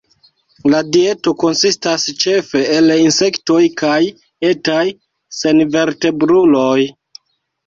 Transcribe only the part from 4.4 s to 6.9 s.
etaj senvertebruloj.